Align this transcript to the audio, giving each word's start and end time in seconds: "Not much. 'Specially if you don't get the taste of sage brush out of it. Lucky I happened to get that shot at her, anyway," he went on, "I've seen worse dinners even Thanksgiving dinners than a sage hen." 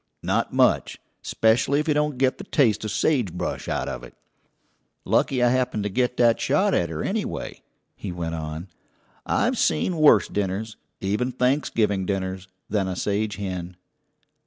"Not 0.23 0.51
much. 0.51 0.99
'Specially 1.21 1.79
if 1.79 1.87
you 1.87 1.93
don't 1.93 2.17
get 2.17 2.39
the 2.39 2.43
taste 2.43 2.83
of 2.83 2.89
sage 2.89 3.31
brush 3.31 3.67
out 3.67 3.87
of 3.87 4.03
it. 4.03 4.15
Lucky 5.05 5.43
I 5.43 5.49
happened 5.49 5.83
to 5.83 5.89
get 5.89 6.17
that 6.17 6.39
shot 6.41 6.73
at 6.73 6.89
her, 6.89 7.03
anyway," 7.03 7.61
he 7.95 8.11
went 8.11 8.33
on, 8.33 8.67
"I've 9.27 9.59
seen 9.59 9.95
worse 9.97 10.27
dinners 10.27 10.75
even 11.01 11.31
Thanksgiving 11.31 12.07
dinners 12.07 12.47
than 12.67 12.87
a 12.87 12.95
sage 12.95 13.35
hen." 13.35 13.75